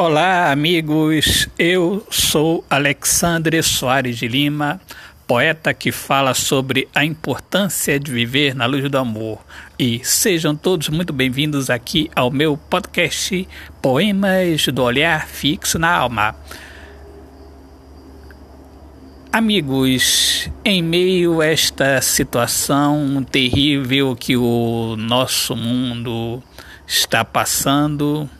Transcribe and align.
Olá, 0.00 0.52
amigos. 0.52 1.48
Eu 1.58 2.06
sou 2.08 2.64
Alexandre 2.70 3.60
Soares 3.64 4.16
de 4.16 4.28
Lima, 4.28 4.80
poeta 5.26 5.74
que 5.74 5.90
fala 5.90 6.34
sobre 6.34 6.86
a 6.94 7.04
importância 7.04 7.98
de 7.98 8.12
viver 8.12 8.54
na 8.54 8.64
luz 8.64 8.88
do 8.88 8.96
amor. 8.96 9.44
E 9.76 10.00
sejam 10.04 10.54
todos 10.54 10.88
muito 10.88 11.12
bem-vindos 11.12 11.68
aqui 11.68 12.08
ao 12.14 12.30
meu 12.30 12.56
podcast 12.56 13.48
Poemas 13.82 14.68
do 14.68 14.84
Olhar 14.84 15.26
Fixo 15.26 15.80
na 15.80 15.92
Alma. 15.92 16.36
Amigos, 19.32 20.48
em 20.64 20.80
meio 20.80 21.40
a 21.40 21.46
esta 21.46 22.00
situação 22.00 23.26
terrível 23.28 24.14
que 24.14 24.36
o 24.36 24.94
nosso 24.96 25.56
mundo 25.56 26.40
está 26.86 27.24
passando, 27.24 28.30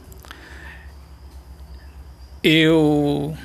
eu 2.43 3.37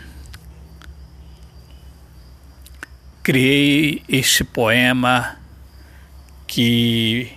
criei 3.23 4.03
este 4.07 4.43
poema 4.43 5.37
que 6.45 7.31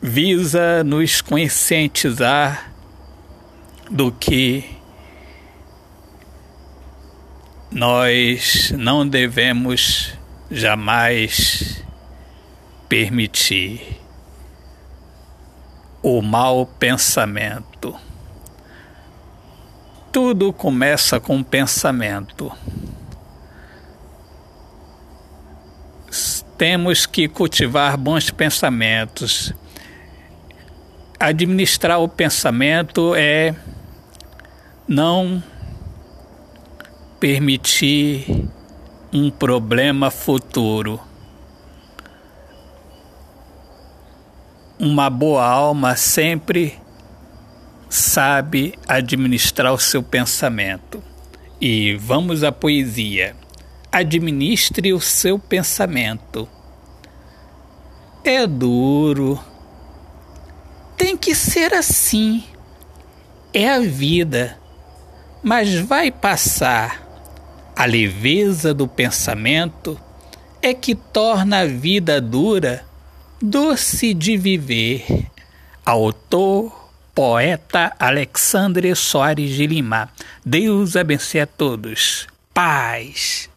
visa 0.00 0.84
nos 0.84 1.20
conscientizar 1.20 2.72
do 3.90 4.12
que 4.12 4.64
nós 7.70 8.70
não 8.76 9.08
devemos 9.08 10.12
jamais 10.50 11.82
permitir 12.88 14.03
o 16.04 16.20
mau 16.20 16.66
pensamento. 16.66 17.98
Tudo 20.12 20.52
começa 20.52 21.18
com 21.18 21.42
pensamento. 21.42 22.52
Temos 26.58 27.06
que 27.06 27.26
cultivar 27.26 27.96
bons 27.96 28.30
pensamentos. 28.30 29.54
Administrar 31.18 31.98
o 31.98 32.06
pensamento 32.06 33.14
é 33.14 33.56
não 34.86 35.42
permitir 37.18 38.46
um 39.10 39.30
problema 39.30 40.10
futuro. 40.10 41.00
Uma 44.86 45.08
boa 45.08 45.42
alma 45.42 45.96
sempre 45.96 46.78
sabe 47.88 48.78
administrar 48.86 49.72
o 49.72 49.78
seu 49.78 50.02
pensamento. 50.02 51.02
E 51.58 51.94
vamos 51.94 52.44
à 52.44 52.52
poesia. 52.52 53.34
Administre 53.90 54.92
o 54.92 55.00
seu 55.00 55.38
pensamento. 55.38 56.46
É 58.22 58.46
duro. 58.46 59.42
Tem 60.98 61.16
que 61.16 61.34
ser 61.34 61.72
assim. 61.72 62.44
É 63.54 63.70
a 63.70 63.80
vida. 63.80 64.58
Mas 65.42 65.74
vai 65.76 66.10
passar. 66.10 67.02
A 67.74 67.86
leveza 67.86 68.74
do 68.74 68.86
pensamento 68.86 69.98
é 70.60 70.74
que 70.74 70.94
torna 70.94 71.60
a 71.60 71.66
vida 71.66 72.20
dura, 72.20 72.84
doce 73.44 74.14
de 74.14 74.38
viver. 74.38 75.04
Autor, 75.84 76.72
poeta 77.14 77.94
Alexandre 77.98 78.94
Soares 78.94 79.50
de 79.50 79.66
Lima. 79.66 80.08
Deus 80.44 80.96
abençoe 80.96 81.40
a 81.40 81.46
todos. 81.46 82.26
Paz. 82.54 83.50